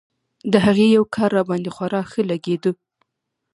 د 0.51 0.53
هغې 0.65 0.87
يو 0.97 1.03
کار 1.15 1.29
راباندې 1.37 1.71
خورا 1.75 2.01
ښه 2.09 2.21
لګېده. 2.31 2.71